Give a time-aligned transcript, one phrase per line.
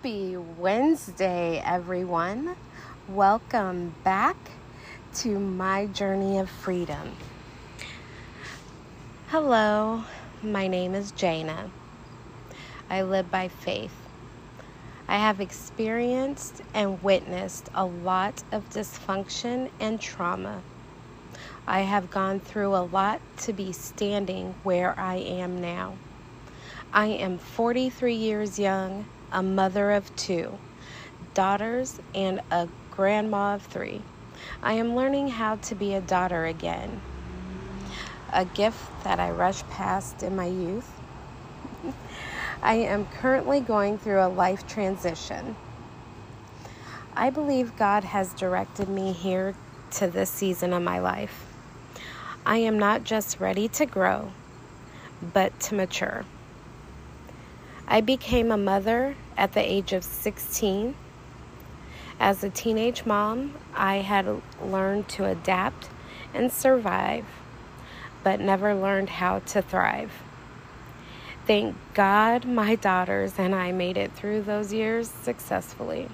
[0.00, 2.54] Happy Wednesday, everyone.
[3.08, 4.36] Welcome back
[5.14, 7.16] to my journey of freedom.
[9.30, 10.04] Hello,
[10.40, 11.72] my name is Jana.
[12.88, 13.94] I live by faith.
[15.08, 20.62] I have experienced and witnessed a lot of dysfunction and trauma.
[21.66, 25.96] I have gone through a lot to be standing where I am now.
[26.92, 30.58] I am 43 years young a mother of two
[31.34, 34.02] daughters and a grandma of three.
[34.62, 37.00] I am learning how to be a daughter again,
[38.32, 40.90] a gift that I rushed past in my youth.
[42.62, 45.54] I am currently going through a life transition.
[47.14, 49.54] I believe God has directed me here
[49.92, 51.46] to this season of my life.
[52.44, 54.32] I am not just ready to grow,
[55.32, 56.24] but to mature.
[57.90, 60.94] I became a mother at the age of 16.
[62.20, 65.88] As a teenage mom, I had learned to adapt
[66.34, 67.24] and survive,
[68.22, 70.12] but never learned how to thrive.
[71.46, 76.10] Thank God my daughters and I made it through those years successfully.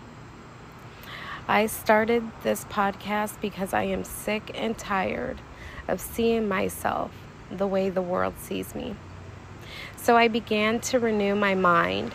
[1.48, 5.41] I started this podcast because I am sick and tired
[5.89, 7.11] of seeing myself
[7.50, 8.95] the way the world sees me.
[10.05, 12.14] So I began to renew my mind.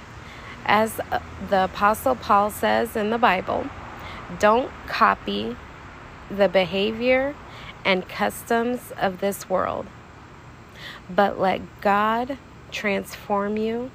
[0.64, 3.66] As uh, the Apostle Paul says in the Bible,
[4.38, 5.58] don't copy
[6.30, 7.34] the behavior
[7.84, 9.88] and customs of this world,
[11.10, 12.38] but let God
[12.70, 13.90] transform you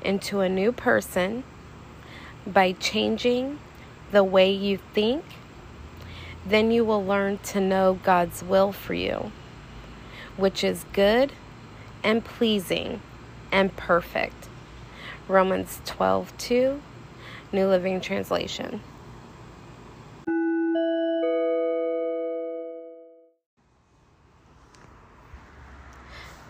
[0.00, 1.42] into a new person
[2.46, 3.58] by changing
[4.12, 5.24] the way you think.
[6.46, 9.32] Then you will learn to know God's will for you,
[10.36, 11.32] which is good
[12.04, 13.00] and pleasing
[13.52, 14.48] and perfect.
[15.28, 16.80] Romans 12 2,
[17.52, 18.80] New Living Translation.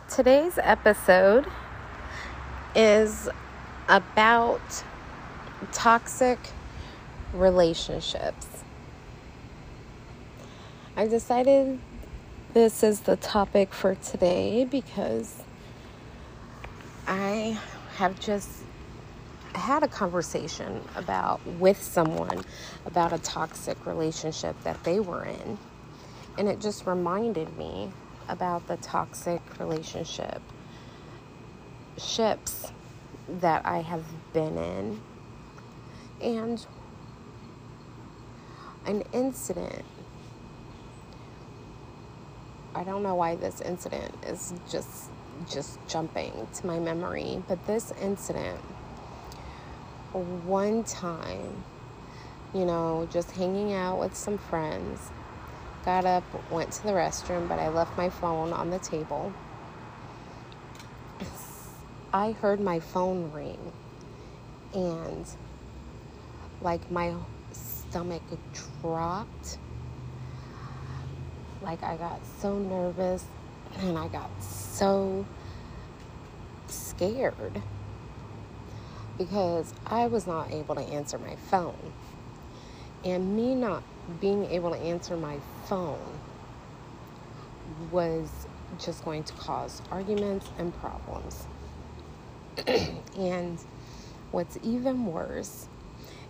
[0.09, 1.47] Today's episode
[2.75, 3.28] is
[3.88, 4.61] about
[5.72, 6.38] toxic
[7.32, 8.47] relationships.
[10.97, 11.78] I decided
[12.53, 15.43] this is the topic for today because
[17.06, 17.59] I
[17.97, 18.49] have just
[19.55, 22.44] had a conversation about with someone
[22.87, 25.59] about a toxic relationship that they were in.
[26.38, 27.93] And it just reminded me
[28.28, 30.41] about the toxic relationship
[31.99, 32.72] ships
[33.28, 35.00] that I have been in.
[36.22, 36.65] And
[38.87, 39.84] an incident.
[42.75, 45.11] I don't know why this incident is just
[45.48, 48.58] just jumping to my memory, but this incident,
[50.12, 51.64] one time,
[52.52, 55.10] you know, just hanging out with some friends,
[55.84, 59.32] got up, went to the restroom, but I left my phone on the table.
[62.12, 63.72] I heard my phone ring,
[64.74, 65.26] and
[66.60, 67.14] like my
[67.52, 68.22] stomach
[68.82, 69.58] dropped.
[71.62, 73.24] Like I got so nervous
[73.78, 74.30] and I got
[76.66, 77.62] scared
[79.18, 81.92] because I was not able to answer my phone.
[83.04, 83.82] And me not
[84.20, 85.98] being able to answer my phone
[87.90, 88.30] was
[88.78, 91.46] just going to cause arguments and problems.
[93.19, 93.58] and
[94.30, 95.69] what's even worse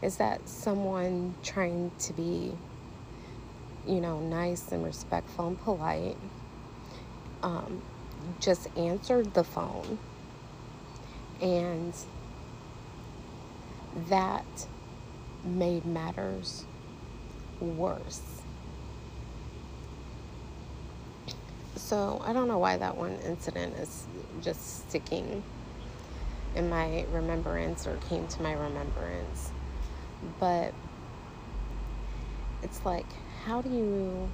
[0.03, 2.53] is that someone trying to be,
[3.87, 6.16] you know, nice and respectful and polite
[7.43, 7.83] um,
[8.41, 9.99] just answered the phone
[11.41, 11.95] and
[14.09, 14.45] that
[15.45, 16.65] made matters
[17.61, 18.21] worse.
[21.77, 24.07] So I don't know why that one incident is
[24.43, 25.43] just sticking
[26.55, 29.51] in my remembrance or came to my remembrance.
[30.39, 30.75] But
[32.63, 33.07] it's like,
[33.45, 34.28] how do you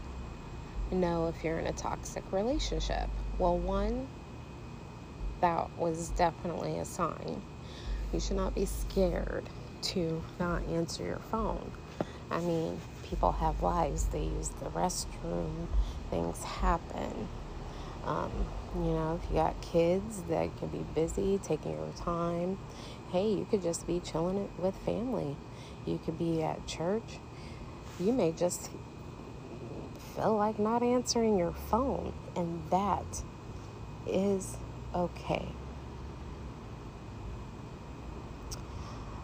[0.90, 3.08] know if you're in a toxic relationship?
[3.38, 4.08] Well, one,
[5.40, 7.42] that was definitely a sign.
[8.12, 9.44] You should not be scared
[9.82, 11.70] to not answer your phone.
[12.30, 15.66] I mean, people have lives, they use the restroom,
[16.10, 17.28] things happen.
[18.04, 18.30] Um,
[18.74, 22.58] you know, if you got kids that can be busy, taking your time,
[23.10, 25.36] hey, you could just be chilling with family.
[25.84, 27.18] You could be at church.
[28.00, 28.70] You may just
[30.16, 33.22] feel like not answering your phone, and that
[34.06, 34.56] is
[34.94, 35.46] okay.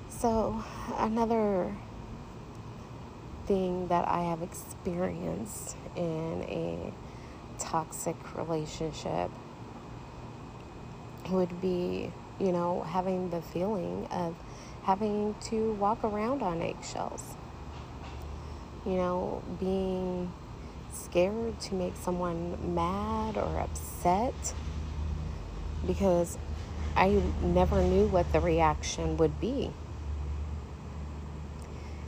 [0.09, 0.63] So,
[0.99, 1.75] another
[3.47, 6.93] thing that I have experienced in a
[7.59, 9.31] toxic relationship
[11.31, 14.37] would be, you know, having the feeling of
[14.83, 17.35] having to walk around on eggshells.
[18.85, 20.33] You know, being
[20.93, 24.55] scared to make someone mad or upset
[25.87, 26.39] because
[26.97, 29.71] I never knew what the reaction would be.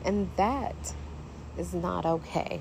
[0.05, 0.95] And that
[1.57, 2.61] is not okay.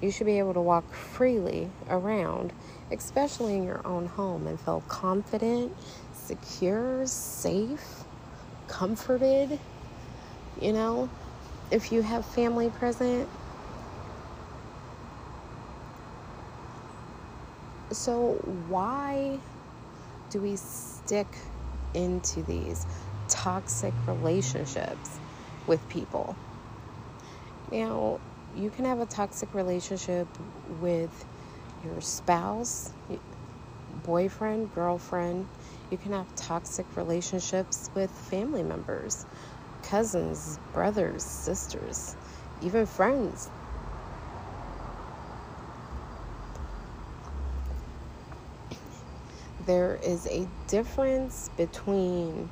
[0.00, 2.52] You should be able to walk freely around,
[2.90, 5.74] especially in your own home, and feel confident,
[6.12, 8.04] secure, safe,
[8.68, 9.58] comforted.
[10.60, 11.10] You know,
[11.70, 13.28] if you have family present.
[17.92, 18.38] So,
[18.68, 19.38] why
[20.30, 21.28] do we stick
[21.94, 22.84] into these
[23.28, 25.20] toxic relationships
[25.68, 26.36] with people?
[27.70, 28.20] Now,
[28.56, 30.26] you can have a toxic relationship
[30.80, 31.26] with
[31.84, 32.92] your spouse,
[34.04, 35.46] boyfriend, girlfriend.
[35.90, 39.26] You can have toxic relationships with family members,
[39.82, 42.16] cousins, brothers, sisters,
[42.62, 43.50] even friends.
[49.66, 52.48] There is a difference between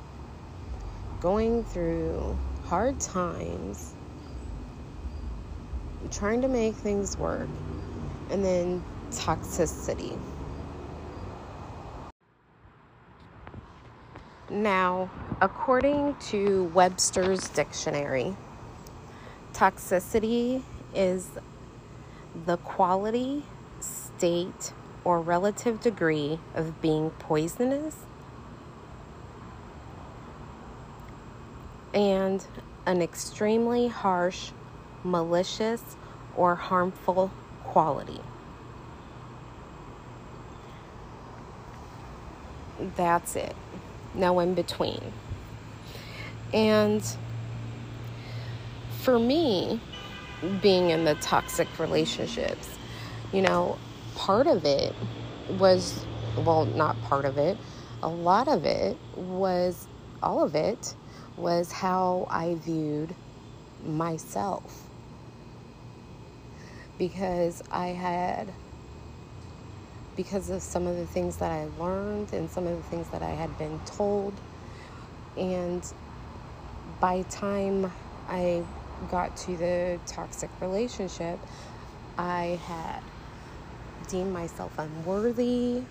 [1.21, 3.93] going through hard times
[6.11, 7.47] trying to make things work,
[8.29, 10.17] and then toxicity.
[14.49, 15.09] Now,
[15.41, 18.35] according to Webster's dictionary,
[19.53, 20.61] toxicity
[20.93, 21.29] is
[22.45, 23.43] the quality,
[23.79, 24.73] state,
[25.05, 27.95] or relative degree of being poisonous
[31.93, 32.45] and
[32.85, 34.51] an extremely harsh
[35.05, 35.81] malicious,
[36.35, 37.31] or harmful
[37.63, 38.19] quality.
[42.97, 43.55] That's it.
[44.13, 45.13] No in between.
[46.53, 47.01] And
[49.01, 49.79] for me,
[50.61, 52.69] being in the toxic relationships,
[53.31, 53.77] you know,
[54.15, 54.93] part of it
[55.59, 56.05] was,
[56.37, 57.57] well, not part of it,
[58.01, 59.87] a lot of it was,
[60.23, 60.95] all of it
[61.37, 63.13] was how I viewed
[63.83, 64.83] myself
[66.97, 68.51] because I had,
[70.15, 73.21] because of some of the things that I learned and some of the things that
[73.21, 74.33] I had been told.
[75.37, 75.85] And
[77.01, 77.91] by time
[78.29, 78.63] I
[79.11, 81.37] got to the toxic relationship,
[82.17, 83.01] I had
[84.05, 85.81] deemed myself unworthy.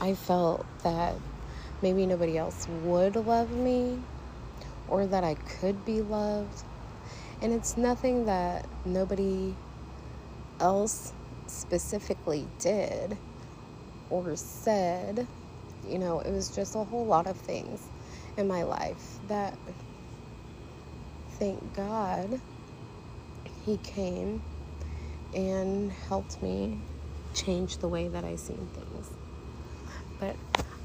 [0.00, 1.14] I felt that
[1.82, 3.98] maybe nobody else would love me
[4.88, 6.64] or that I could be loved.
[7.42, 9.54] And it's nothing that nobody
[10.58, 11.12] else
[11.46, 13.16] specifically did
[14.10, 15.26] or said.
[15.88, 17.82] You know, it was just a whole lot of things
[18.36, 19.56] in my life that,
[21.32, 22.40] thank God,
[23.64, 24.42] He came
[25.34, 26.78] and helped me
[27.34, 29.10] change the way that I seen things.
[30.18, 30.36] But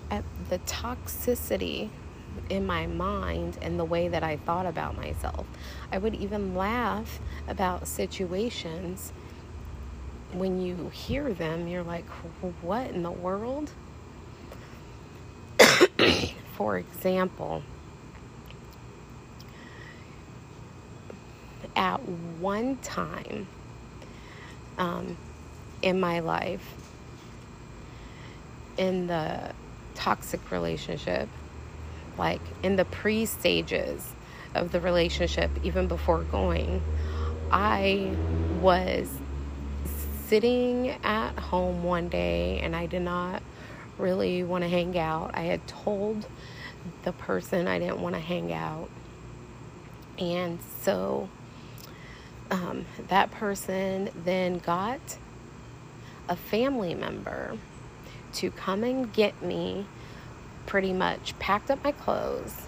[0.10, 1.90] at the toxicity
[2.50, 5.46] in my mind and the way that I thought about myself,
[5.92, 9.12] I would even laugh about situations
[10.34, 12.08] when you hear them, you're like,
[12.62, 13.72] what in the world?
[16.58, 17.64] For example,
[21.76, 21.98] at
[22.40, 23.48] one time
[24.78, 25.18] um,
[25.86, 26.74] in my life,
[28.76, 29.54] in the
[29.94, 31.30] toxic relationship,
[32.18, 34.12] like in the pre stages
[34.56, 36.82] of the relationship, even before going,
[37.52, 38.14] I
[38.60, 39.10] was
[40.28, 43.44] sitting at home one day and I did not
[44.00, 45.32] really want to hang out.
[45.36, 46.26] I had told
[47.04, 48.90] the person I didn't want to hang out.
[50.18, 51.30] And so
[52.50, 55.18] um, that person then got
[56.28, 57.58] a family member
[58.34, 59.86] to come and get me,
[60.66, 62.68] pretty much packed up my clothes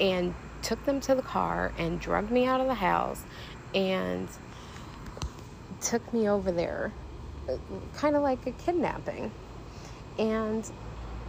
[0.00, 3.22] and took them to the car and drugged me out of the house
[3.74, 4.28] and
[5.80, 6.92] took me over there,
[7.94, 9.30] kind of like a kidnapping.
[10.18, 10.68] And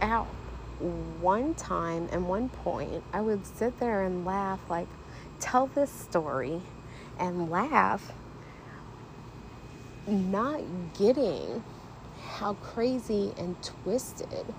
[0.00, 0.22] at
[1.20, 4.88] one time and one point, I would sit there and laugh, like,
[5.40, 6.62] tell this story
[7.18, 8.12] and laugh,
[10.06, 10.60] not
[10.98, 11.62] getting
[12.36, 14.54] how crazy and twisted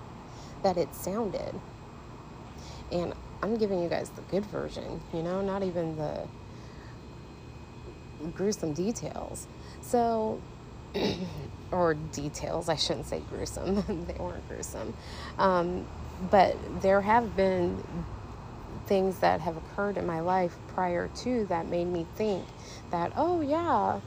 [0.62, 1.54] that it sounded.
[2.90, 6.26] And I'm giving you guys the good version, you know, not even the
[8.34, 9.46] gruesome details.
[9.80, 10.40] So,
[11.70, 14.94] or details, I shouldn't say gruesome, they weren't gruesome.
[15.38, 15.86] Um,
[16.30, 17.82] but there have been
[18.86, 22.44] things that have occurred in my life prior to that made me think
[22.90, 24.00] that, oh, yeah.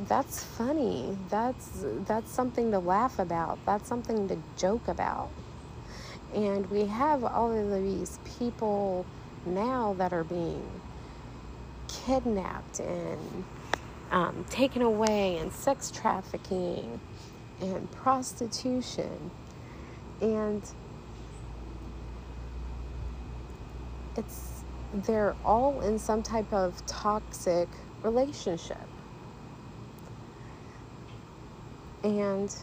[0.00, 1.16] That's funny.
[1.30, 3.58] That's that's something to laugh about.
[3.64, 5.30] That's something to joke about.
[6.34, 9.06] And we have all of these people
[9.46, 10.68] now that are being
[11.88, 13.44] kidnapped and
[14.10, 17.00] um, taken away, and sex trafficking
[17.60, 19.30] and prostitution.
[20.20, 20.62] And
[24.16, 24.62] it's
[24.92, 27.68] they're all in some type of toxic
[28.02, 28.78] relationship.
[32.04, 32.54] And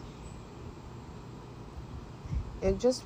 [2.62, 3.06] it just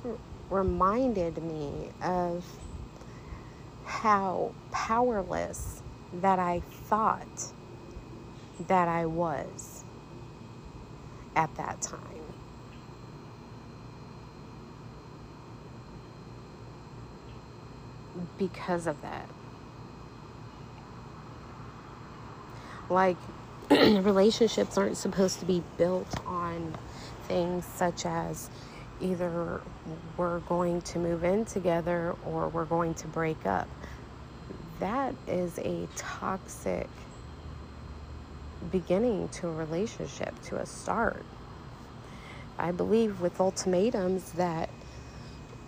[0.50, 2.46] reminded me of
[3.84, 7.52] how powerless that I thought
[8.68, 9.84] that I was
[11.34, 12.34] at that time.
[18.38, 19.30] Because of that.
[22.88, 23.18] Like,
[23.70, 26.76] relationships aren't supposed to be built on
[27.26, 28.48] things such as
[29.00, 29.60] either
[30.16, 33.68] we're going to move in together or we're going to break up.
[34.78, 36.88] That is a toxic
[38.70, 41.24] beginning to a relationship, to a start.
[42.58, 44.70] I believe with ultimatums that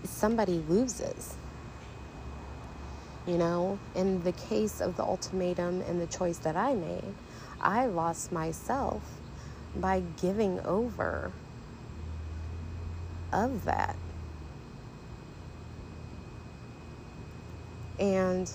[0.05, 1.35] somebody loses.
[3.26, 7.14] You know, in the case of the ultimatum and the choice that I made,
[7.61, 9.03] I lost myself
[9.77, 11.33] by giving over
[13.33, 13.97] of that.
[17.99, 18.50] And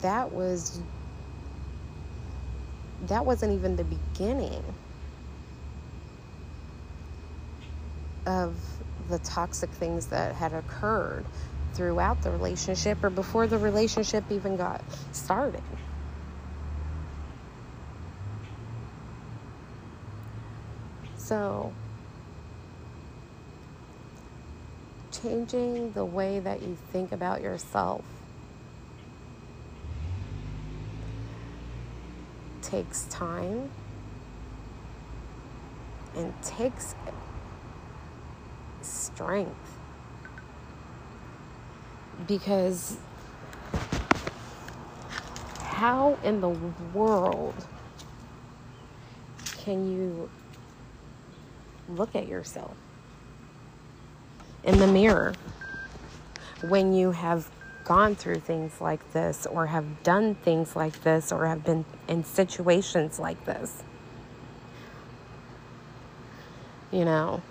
[0.00, 0.80] that was
[3.06, 4.62] that wasn't even the beginning
[8.26, 8.56] of
[9.08, 11.24] the toxic things that had occurred
[11.74, 15.62] throughout the relationship or before the relationship even got started.
[21.28, 21.74] So,
[25.12, 28.02] changing the way that you think about yourself
[32.62, 33.68] takes time
[36.16, 36.94] and takes
[38.80, 39.78] strength.
[42.26, 42.96] Because
[45.58, 46.56] how in the
[46.94, 47.66] world
[49.58, 50.30] can you
[51.88, 52.76] look at yourself
[54.64, 55.34] in the mirror
[56.62, 57.50] when you have
[57.84, 62.22] gone through things like this or have done things like this or have been in
[62.22, 63.82] situations like this.
[66.92, 67.42] You know,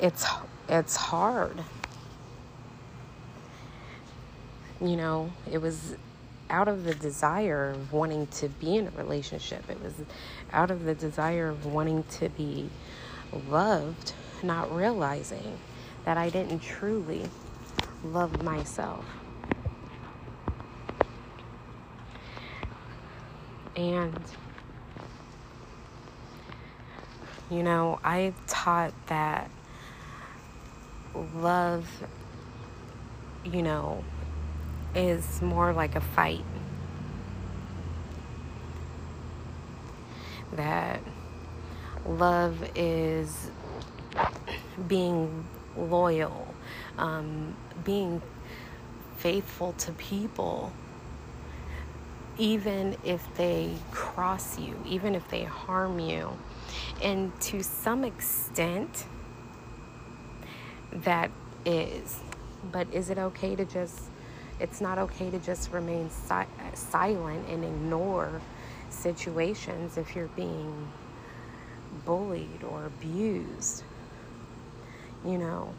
[0.00, 0.26] it's
[0.68, 1.62] it's hard.
[4.80, 5.96] You know, it was
[6.50, 9.68] out of the desire of wanting to be in a relationship.
[9.68, 9.94] It was
[10.52, 12.70] out of the desire of wanting to be
[13.48, 14.12] loved,
[14.42, 15.58] not realizing
[16.04, 17.28] that I didn't truly
[18.04, 19.04] love myself.
[23.76, 24.18] And,
[27.50, 29.50] you know, I taught that
[31.34, 31.86] love,
[33.44, 34.02] you know,
[34.96, 36.44] is more like a fight.
[40.54, 41.00] That
[42.06, 43.50] love is
[44.88, 45.44] being
[45.76, 46.54] loyal,
[46.98, 48.22] um, being
[49.18, 50.72] faithful to people,
[52.38, 56.30] even if they cross you, even if they harm you.
[57.02, 59.04] And to some extent,
[60.92, 61.30] that
[61.64, 62.20] is.
[62.72, 64.00] But is it okay to just,
[64.60, 68.40] it's not okay to just remain si- silent and ignore
[68.90, 70.88] situations if you're being
[72.04, 73.82] bullied or abused.
[75.24, 75.74] You know,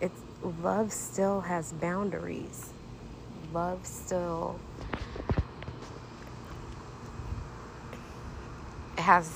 [0.00, 0.20] it's
[0.62, 2.70] love still has boundaries.
[3.52, 4.58] Love still
[8.96, 9.30] has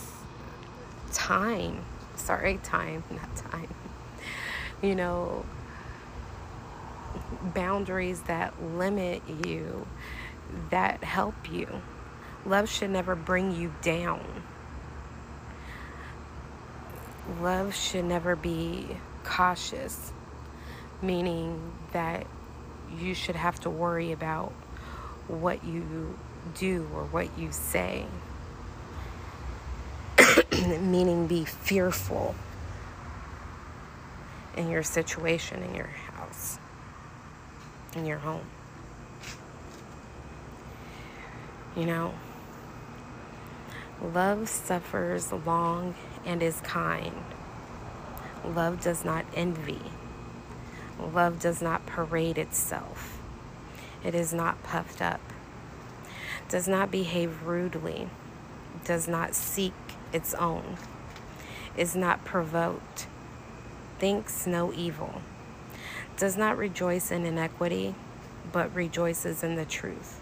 [1.12, 1.84] time.
[2.16, 3.68] Sorry, time, not time.
[4.82, 5.44] You know,
[7.42, 9.86] boundaries that limit you,
[10.70, 11.68] that help you.
[12.44, 14.42] Love should never bring you down.
[17.40, 18.86] love should never be
[19.24, 20.12] cautious,
[21.00, 22.26] meaning that
[22.98, 24.52] you should have to worry about
[25.28, 26.16] what you
[26.54, 28.04] do or what you say,
[30.80, 32.34] meaning be fearful
[34.56, 36.58] in your situation, in your house,
[37.94, 38.46] in your home.
[41.76, 42.14] You know,
[44.02, 45.94] love suffers long
[46.24, 47.24] and is kind.
[48.44, 49.80] Love does not envy.
[50.98, 53.18] Love does not parade itself.
[54.04, 55.20] It is not puffed up.
[56.48, 58.08] Does not behave rudely.
[58.84, 59.72] Does not seek
[60.12, 60.76] its own.
[61.76, 63.06] Is not provoked.
[63.98, 65.22] Thinks no evil.
[66.16, 67.94] Does not rejoice in iniquity,
[68.52, 70.20] but rejoices in the truth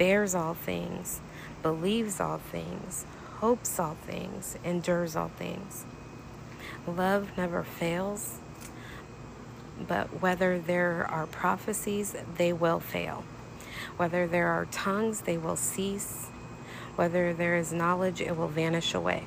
[0.00, 1.20] bears all things,
[1.62, 3.04] believes all things,
[3.40, 5.84] hopes all things, endures all things.
[6.86, 8.38] Love never fails,
[9.86, 13.24] but whether there are prophecies, they will fail.
[13.98, 16.28] Whether there are tongues, they will cease.
[16.96, 19.24] Whether there is knowledge, it will vanish away.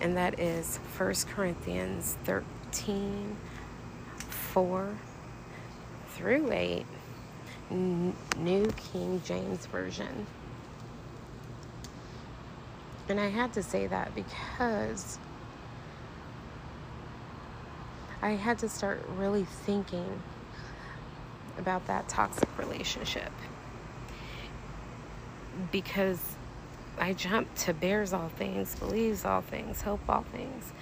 [0.00, 3.36] And that is 1 Corinthians 13
[4.54, 4.88] 4
[6.10, 6.86] through 8.
[7.70, 10.26] New King James Version.
[13.08, 15.18] And I had to say that because
[18.22, 20.22] I had to start really thinking
[21.58, 23.32] about that toxic relationship.
[25.72, 26.20] Because
[26.96, 30.72] I jumped to bears all things, believes all things, hope all things,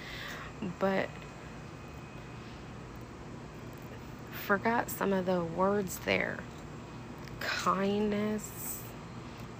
[0.77, 1.09] but
[4.43, 6.37] forgot some of the words there
[7.39, 8.81] kindness,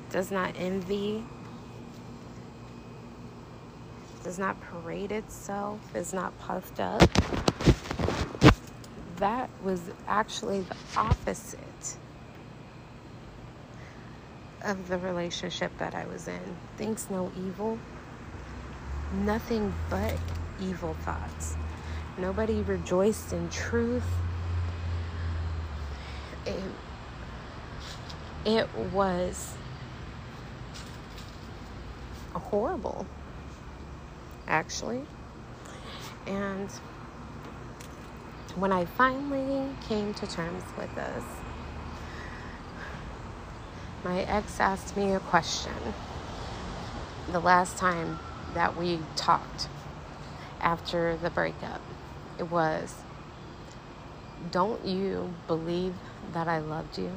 [0.10, 1.24] does not envy,
[4.26, 7.02] does not parade itself, is not puffed up.
[9.18, 11.98] That was actually the opposite
[14.66, 16.58] of the relationship that I was in.
[16.78, 17.80] Thinks no evil,
[19.14, 20.14] nothing but
[20.62, 21.56] evil thoughts.
[22.18, 24.04] Nobody rejoiced in truth.
[26.46, 26.64] It,
[28.46, 29.56] it was
[32.34, 33.06] horrible,
[34.48, 35.04] actually.
[36.28, 36.70] And
[38.56, 41.24] when I finally came to terms with this,
[44.04, 45.72] my ex asked me a question
[47.32, 48.20] the last time
[48.54, 49.68] that we talked
[50.62, 51.82] after the breakup.
[52.38, 52.96] It was,
[54.52, 55.94] Don't you believe
[56.32, 57.12] that I loved you?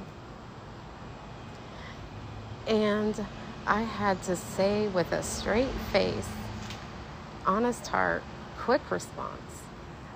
[2.67, 3.25] And
[3.67, 6.29] I had to say with a straight face,
[7.47, 8.23] honest heart,
[8.59, 9.47] quick response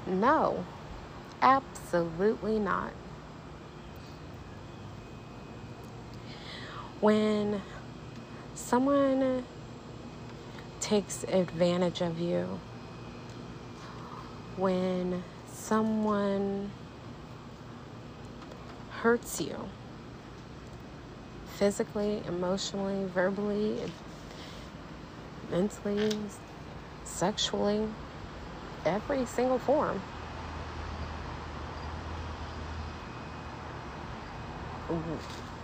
[0.07, 0.65] no,
[1.43, 2.93] absolutely not.
[7.01, 7.63] When
[8.55, 9.45] someone
[10.81, 12.61] takes advantage of you,
[14.57, 16.71] when someone
[19.03, 19.57] hurts you,
[21.57, 23.81] physically, emotionally, verbally,
[25.51, 26.19] mentally,
[27.05, 27.89] sexually,
[28.85, 30.03] every single form.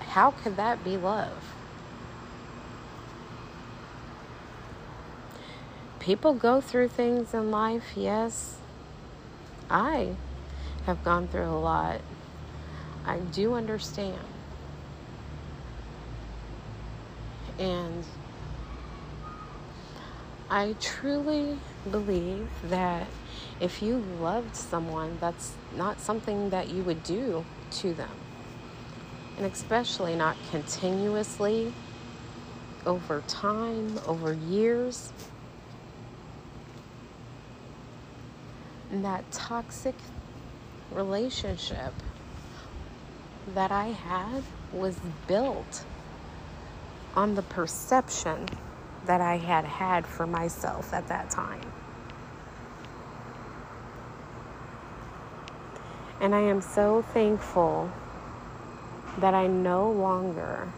[0.01, 1.55] How could that be love?
[6.01, 8.57] People go through things in life, yes.
[9.69, 10.15] I
[10.87, 12.01] have gone through a lot.
[13.07, 14.19] I do understand.
[17.59, 18.05] And
[20.51, 21.59] I truly
[21.91, 23.07] believe that
[23.61, 28.11] if you loved someone, that's not something that you would do to them.
[29.37, 31.73] And especially not continuously
[32.85, 35.13] over time, over years.
[38.91, 39.95] And that toxic
[40.93, 41.93] relationship
[43.55, 45.85] that I had was built
[47.15, 48.47] on the perception
[49.07, 51.73] that I had had for myself at that time.
[56.21, 57.91] And I am so thankful
[59.19, 60.73] that I no longer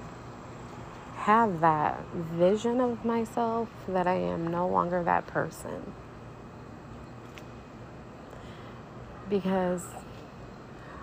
[1.17, 5.93] have that vision of myself, that I am no longer that person.
[9.29, 9.85] Because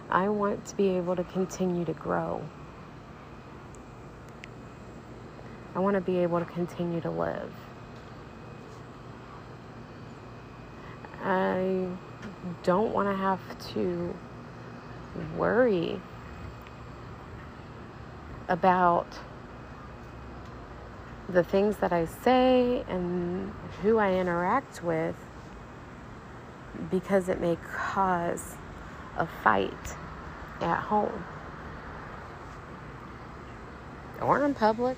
[0.10, 2.42] I want to be able to continue to grow.
[5.76, 7.52] I want to be able to continue to live.
[11.22, 11.88] I
[12.64, 13.40] don't want to have
[13.74, 14.16] to
[15.36, 16.00] worry
[18.48, 19.08] about
[21.28, 25.16] the things that I say and who I interact with
[26.92, 28.56] because it may cause
[29.18, 29.96] a fight
[30.62, 31.24] at home
[34.22, 34.98] or in public.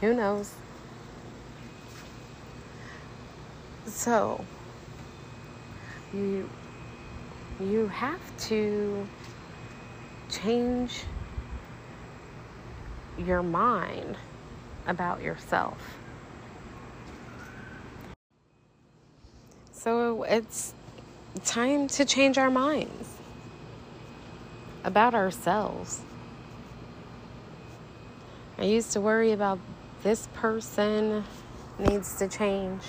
[0.00, 0.54] Who knows?
[3.86, 4.44] So,
[6.12, 6.48] you
[7.60, 9.06] you have to
[10.28, 11.04] change
[13.18, 14.16] your mind
[14.86, 15.98] about yourself.
[19.72, 20.74] So it's
[21.44, 23.15] time to change our minds
[24.86, 26.00] about ourselves.
[28.56, 29.58] I used to worry about
[30.04, 31.24] this person
[31.78, 32.82] needs to change.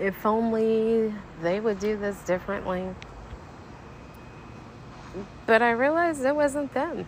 [0.00, 2.88] If only they would do this differently.
[5.46, 7.06] But I realized it wasn't them.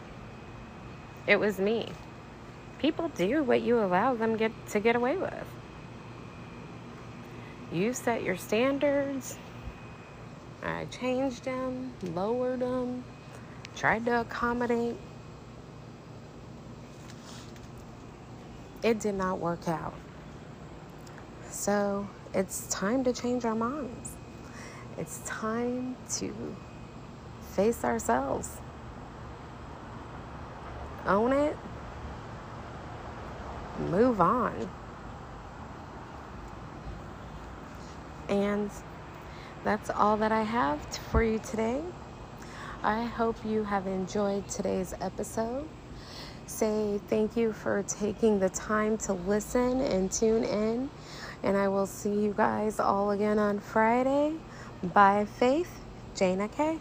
[1.26, 1.88] It was me.
[2.78, 5.46] People do what you allow them get to get away with.
[7.72, 9.38] You set your standards.
[10.62, 13.04] I changed them, lowered them,
[13.80, 14.94] tried to accommodate.
[18.82, 19.94] It did not work out.
[21.48, 24.16] So it's time to change our minds.
[24.98, 26.34] It's time to
[27.52, 28.58] face ourselves.
[31.06, 31.56] Own it.
[33.78, 34.68] Move on.
[38.28, 38.70] And
[39.64, 40.78] that's all that I have
[41.10, 41.80] for you today.
[42.82, 45.68] I hope you have enjoyed today's episode.
[46.46, 50.88] Say thank you for taking the time to listen and tune in.
[51.42, 54.32] And I will see you guys all again on Friday.
[54.82, 55.80] By faith,
[56.14, 56.80] Jana K.